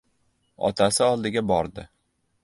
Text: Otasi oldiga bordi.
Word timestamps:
Otasi 0.69 1.03
oldiga 1.07 1.43
bordi. 1.51 1.85